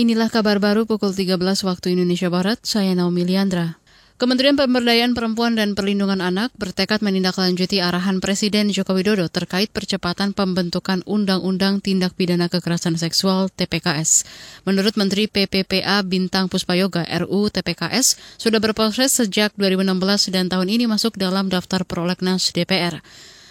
Inilah 0.00 0.32
kabar 0.32 0.56
baru 0.64 0.88
pukul 0.88 1.12
13 1.12 1.36
waktu 1.60 1.92
Indonesia 1.92 2.32
Barat, 2.32 2.56
saya 2.64 2.96
Naomi 2.96 3.28
Liandra. 3.28 3.76
Kementerian 4.16 4.56
Pemberdayaan 4.56 5.12
Perempuan 5.12 5.60
dan 5.60 5.76
Perlindungan 5.76 6.24
Anak 6.24 6.56
bertekad 6.56 7.04
menindaklanjuti 7.04 7.84
arahan 7.84 8.16
Presiden 8.16 8.72
Joko 8.72 8.96
Widodo 8.96 9.28
terkait 9.28 9.68
percepatan 9.68 10.32
pembentukan 10.32 11.04
Undang-Undang 11.04 11.84
Tindak 11.84 12.16
Pidana 12.16 12.48
Kekerasan 12.48 12.96
Seksual 12.96 13.52
TPKS. 13.52 14.24
Menurut 14.64 14.96
Menteri 14.96 15.28
PPPA 15.28 16.00
Bintang 16.00 16.48
Puspayoga 16.48 17.04
RU 17.20 17.52
TPKS 17.52 18.40
sudah 18.40 18.56
berproses 18.56 19.12
sejak 19.12 19.52
2016 19.60 20.32
dan 20.32 20.48
tahun 20.48 20.72
ini 20.72 20.88
masuk 20.88 21.20
dalam 21.20 21.52
daftar 21.52 21.84
prolegnas 21.84 22.56
DPR. 22.56 23.04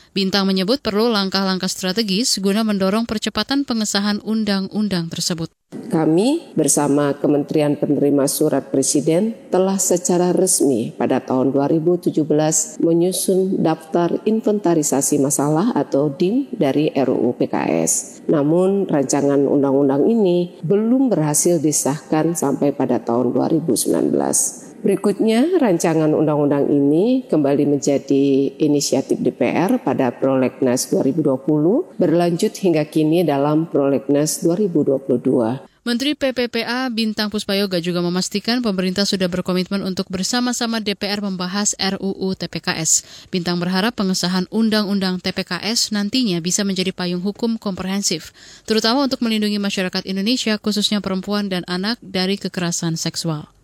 Bintang 0.10 0.50
menyebut 0.50 0.82
perlu 0.82 1.06
langkah-langkah 1.06 1.70
strategis 1.70 2.42
guna 2.42 2.66
mendorong 2.66 3.06
percepatan 3.06 3.62
pengesahan 3.62 4.18
undang-undang 4.26 5.06
tersebut. 5.06 5.54
Kami 5.70 6.58
bersama 6.58 7.14
Kementerian 7.14 7.78
Penerima 7.78 8.26
Surat 8.26 8.74
Presiden 8.74 9.38
telah 9.54 9.78
secara 9.78 10.34
resmi 10.34 10.90
pada 10.98 11.22
tahun 11.22 11.54
2017 11.54 12.82
menyusun 12.82 13.62
daftar 13.62 14.18
inventarisasi 14.26 15.22
masalah 15.22 15.70
atau 15.78 16.10
DIM 16.10 16.50
dari 16.58 16.90
RUU 16.90 17.38
PKS. 17.38 18.26
Namun 18.34 18.90
rancangan 18.90 19.46
undang-undang 19.46 20.10
ini 20.10 20.58
belum 20.66 21.14
berhasil 21.14 21.62
disahkan 21.62 22.34
sampai 22.34 22.74
pada 22.74 22.98
tahun 23.02 23.30
2019. 23.34 24.69
Berikutnya, 24.80 25.60
rancangan 25.60 26.16
undang-undang 26.16 26.72
ini 26.72 27.28
kembali 27.28 27.68
menjadi 27.68 28.56
inisiatif 28.64 29.20
DPR 29.20 29.76
pada 29.84 30.08
Prolegnas 30.16 30.88
2020, 30.88 32.00
berlanjut 32.00 32.54
hingga 32.64 32.88
kini 32.88 33.28
dalam 33.28 33.68
Prolegnas 33.68 34.40
2022. 34.40 35.68
Menteri 35.84 36.16
PPPA 36.16 36.88
Bintang 36.96 37.28
Puspayoga 37.28 37.84
juga 37.84 38.00
memastikan 38.00 38.64
pemerintah 38.64 39.04
sudah 39.04 39.28
berkomitmen 39.28 39.84
untuk 39.84 40.08
bersama-sama 40.08 40.80
DPR 40.80 41.20
membahas 41.20 41.76
RUU 41.76 42.40
TPKS. 42.40 43.28
Bintang 43.34 43.60
berharap 43.60 44.00
pengesahan 44.00 44.48
Undang-Undang 44.48 45.20
TPKS 45.20 45.92
nantinya 45.92 46.40
bisa 46.40 46.64
menjadi 46.64 46.96
payung 46.96 47.20
hukum 47.20 47.60
komprehensif, 47.60 48.32
terutama 48.64 49.04
untuk 49.04 49.20
melindungi 49.20 49.60
masyarakat 49.60 50.08
Indonesia 50.08 50.56
khususnya 50.56 51.04
perempuan 51.04 51.52
dan 51.52 51.68
anak 51.68 52.00
dari 52.00 52.40
kekerasan 52.40 52.96
seksual. 52.96 53.59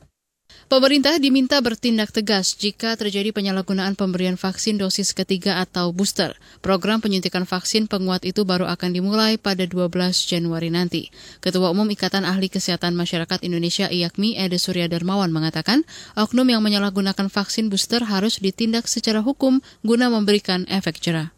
Pemerintah 0.65 1.21
diminta 1.21 1.61
bertindak 1.61 2.09
tegas 2.09 2.57
jika 2.57 2.97
terjadi 2.97 3.29
penyalahgunaan 3.29 3.93
pemberian 3.93 4.33
vaksin 4.33 4.81
dosis 4.81 5.13
ketiga 5.13 5.61
atau 5.61 5.93
booster. 5.93 6.33
Program 6.65 6.97
penyuntikan 6.97 7.45
vaksin 7.45 7.85
penguat 7.85 8.25
itu 8.25 8.49
baru 8.49 8.65
akan 8.73 8.97
dimulai 8.97 9.37
pada 9.37 9.61
12 9.61 9.93
Januari 10.25 10.73
nanti. 10.73 11.13
Ketua 11.37 11.69
Umum 11.69 11.85
Ikatan 11.93 12.25
Ahli 12.25 12.49
Kesehatan 12.49 12.97
Masyarakat 12.97 13.45
Indonesia 13.45 13.85
IAKMI 13.93 14.41
Ede 14.41 14.57
Surya 14.57 14.89
Darmawan 14.89 15.29
mengatakan, 15.29 15.85
oknum 16.17 16.49
yang 16.49 16.65
menyalahgunakan 16.65 17.29
vaksin 17.29 17.69
booster 17.69 18.01
harus 18.01 18.41
ditindak 18.41 18.89
secara 18.89 19.21
hukum 19.21 19.61
guna 19.85 20.09
memberikan 20.09 20.65
efek 20.65 20.97
jerah. 20.97 21.29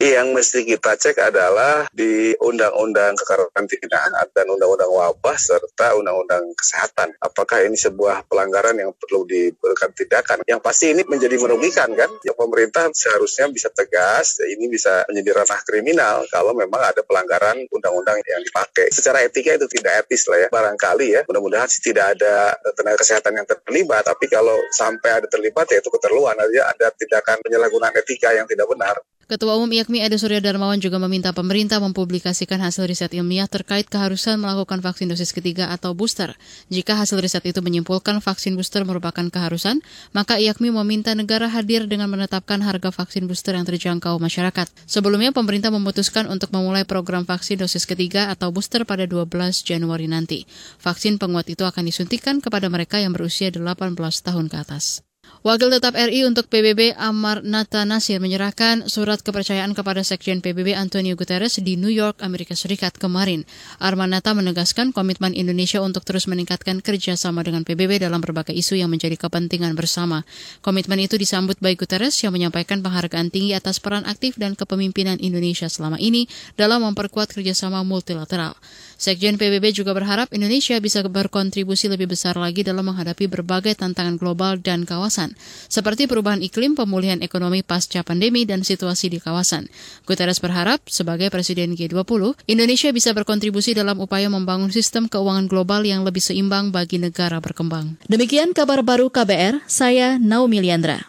Yang 0.00 0.28
mesti 0.32 0.60
kita 0.64 0.96
cek 0.96 1.20
adalah 1.20 1.84
di 1.92 2.32
Undang-Undang 2.40 3.20
Kekarantinaan 3.20 4.16
dan 4.32 4.48
Undang-Undang 4.48 4.88
Wabah 4.88 5.36
serta 5.36 5.92
Undang-Undang 5.92 6.56
Kesehatan. 6.56 7.20
Apakah 7.20 7.60
ini 7.68 7.76
sebuah 7.76 8.24
pelanggaran 8.24 8.80
yang 8.80 8.96
perlu 8.96 9.28
diberikan 9.28 9.92
tindakan? 9.92 10.40
Yang 10.48 10.64
pasti 10.64 10.96
ini 10.96 11.04
menjadi 11.04 11.36
merugikan 11.36 11.92
kan? 11.92 12.08
Ya 12.24 12.32
pemerintah 12.32 12.88
seharusnya 12.96 13.52
bisa 13.52 13.68
tegas, 13.68 14.40
ini 14.40 14.72
bisa 14.72 15.04
menjadi 15.12 15.44
ranah 15.44 15.60
kriminal 15.68 16.24
kalau 16.32 16.56
memang 16.56 16.80
ada 16.80 17.04
pelanggaran 17.04 17.68
undang-undang 17.68 18.24
yang 18.24 18.40
dipakai. 18.40 18.88
Secara 18.88 19.20
etika 19.20 19.60
itu 19.60 19.68
tidak 19.68 20.08
etis 20.08 20.24
lah 20.32 20.40
ya, 20.40 20.48
barangkali 20.48 21.06
ya. 21.12 21.20
Mudah-mudahan 21.28 21.68
sih 21.68 21.84
tidak 21.84 22.16
ada 22.16 22.56
tenaga 22.72 23.04
kesehatan 23.04 23.36
yang 23.36 23.44
terlibat, 23.44 24.08
tapi 24.08 24.32
kalau 24.32 24.56
sampai 24.72 25.20
ada 25.20 25.28
terlibat 25.28 25.68
ya 25.68 25.84
itu 25.84 25.92
keterluan 25.92 26.40
aja 26.40 26.72
ada 26.72 26.88
tindakan 26.96 27.44
penyalahgunaan 27.44 27.92
etika 28.00 28.32
yang 28.32 28.48
tidak 28.48 28.64
benar. 28.64 28.96
Ketua 29.30 29.54
Umum 29.54 29.70
IAKMI 29.70 30.02
Ade 30.02 30.18
Surya 30.18 30.42
Darmawan 30.42 30.82
juga 30.82 30.98
meminta 30.98 31.30
pemerintah 31.30 31.78
mempublikasikan 31.78 32.58
hasil 32.58 32.90
riset 32.90 33.14
ilmiah 33.14 33.46
terkait 33.46 33.86
keharusan 33.86 34.42
melakukan 34.42 34.82
vaksin 34.82 35.06
dosis 35.06 35.30
ketiga 35.30 35.70
atau 35.70 35.94
booster. 35.94 36.34
Jika 36.66 36.98
hasil 36.98 37.14
riset 37.22 37.46
itu 37.46 37.62
menyimpulkan 37.62 38.18
vaksin 38.18 38.58
booster 38.58 38.82
merupakan 38.82 39.22
keharusan, 39.22 39.86
maka 40.10 40.42
IAKMI 40.42 40.74
meminta 40.82 41.14
negara 41.14 41.46
hadir 41.46 41.86
dengan 41.86 42.10
menetapkan 42.10 42.58
harga 42.58 42.90
vaksin 42.90 43.30
booster 43.30 43.54
yang 43.54 43.62
terjangkau 43.62 44.18
masyarakat. 44.18 44.66
Sebelumnya, 44.90 45.30
pemerintah 45.30 45.70
memutuskan 45.70 46.26
untuk 46.26 46.50
memulai 46.50 46.82
program 46.82 47.22
vaksin 47.22 47.62
dosis 47.62 47.86
ketiga 47.86 48.34
atau 48.34 48.50
booster 48.50 48.82
pada 48.82 49.06
12 49.06 49.30
Januari 49.62 50.10
nanti. 50.10 50.42
Vaksin 50.82 51.22
penguat 51.22 51.46
itu 51.46 51.62
akan 51.62 51.86
disuntikan 51.86 52.42
kepada 52.42 52.66
mereka 52.66 52.98
yang 52.98 53.14
berusia 53.14 53.54
18 53.54 53.94
tahun 54.26 54.50
ke 54.50 54.58
atas. 54.58 55.06
Wakil 55.40 55.72
Tetap 55.72 55.96
RI 55.96 56.28
untuk 56.28 56.52
PBB 56.52 57.00
Amar 57.00 57.40
Nata 57.40 57.88
Nasir 57.88 58.20
menyerahkan 58.20 58.92
surat 58.92 59.24
kepercayaan 59.24 59.72
kepada 59.72 60.04
Sekjen 60.04 60.44
PBB 60.44 60.76
Antonio 60.76 61.16
Guterres 61.16 61.56
di 61.64 61.80
New 61.80 61.88
York, 61.88 62.20
Amerika 62.20 62.52
Serikat 62.52 63.00
kemarin. 63.00 63.48
Arman 63.80 64.12
Nata 64.12 64.36
menegaskan 64.36 64.92
komitmen 64.92 65.32
Indonesia 65.32 65.80
untuk 65.80 66.04
terus 66.04 66.28
meningkatkan 66.28 66.84
kerjasama 66.84 67.40
dengan 67.40 67.64
PBB 67.64 68.04
dalam 68.04 68.20
berbagai 68.20 68.52
isu 68.52 68.84
yang 68.84 68.92
menjadi 68.92 69.16
kepentingan 69.16 69.72
bersama. 69.80 70.28
Komitmen 70.60 71.00
itu 71.00 71.16
disambut 71.16 71.56
baik 71.56 71.88
Guterres 71.88 72.20
yang 72.20 72.36
menyampaikan 72.36 72.84
penghargaan 72.84 73.32
tinggi 73.32 73.56
atas 73.56 73.80
peran 73.80 74.04
aktif 74.04 74.36
dan 74.36 74.52
kepemimpinan 74.52 75.16
Indonesia 75.24 75.72
selama 75.72 75.96
ini 75.96 76.28
dalam 76.60 76.84
memperkuat 76.84 77.32
kerjasama 77.32 77.80
multilateral. 77.80 78.60
Sekjen 79.00 79.40
PBB 79.40 79.72
juga 79.72 79.96
berharap 79.96 80.28
Indonesia 80.36 80.76
bisa 80.84 81.00
berkontribusi 81.00 81.88
lebih 81.88 82.12
besar 82.12 82.36
lagi 82.36 82.60
dalam 82.60 82.92
menghadapi 82.92 83.24
berbagai 83.24 83.80
tantangan 83.80 84.20
global 84.20 84.60
dan 84.60 84.84
kawasan 84.84 85.29
seperti 85.72 86.04
perubahan 86.04 86.44
iklim, 86.44 86.76
pemulihan 86.76 87.24
ekonomi 87.24 87.64
pasca 87.64 88.04
pandemi, 88.04 88.44
dan 88.44 88.60
situasi 88.60 89.08
di 89.08 89.18
kawasan. 89.18 89.72
Guterres 90.04 90.44
berharap, 90.44 90.84
sebagai 90.86 91.32
Presiden 91.32 91.72
G20, 91.72 92.36
Indonesia 92.44 92.92
bisa 92.92 93.16
berkontribusi 93.16 93.72
dalam 93.72 93.96
upaya 93.96 94.28
membangun 94.28 94.68
sistem 94.68 95.08
keuangan 95.08 95.48
global 95.48 95.88
yang 95.88 96.04
lebih 96.04 96.20
seimbang 96.20 96.68
bagi 96.68 97.00
negara 97.00 97.40
berkembang. 97.40 97.96
Demikian 98.12 98.52
kabar 98.52 98.84
baru 98.84 99.08
KBR, 99.08 99.64
saya 99.64 100.20
Naomi 100.20 100.60
Liandra. 100.60 101.08